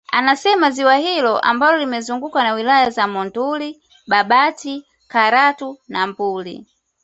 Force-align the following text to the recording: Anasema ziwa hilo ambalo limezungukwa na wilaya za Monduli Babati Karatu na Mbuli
Anasema 0.11 0.71
ziwa 0.71 0.95
hilo 0.97 1.39
ambalo 1.39 1.77
limezungukwa 1.77 2.43
na 2.43 2.53
wilaya 2.53 2.89
za 2.89 3.07
Monduli 3.07 3.81
Babati 4.07 4.85
Karatu 5.07 5.77
na 5.87 6.07
Mbuli 6.07 6.67